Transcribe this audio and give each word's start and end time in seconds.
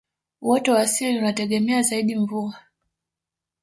uoto 0.41 0.71
wa 0.71 0.79
asili 0.81 1.17
unategemea 1.17 1.81
zaidi 1.81 2.15
mvua 2.15 2.55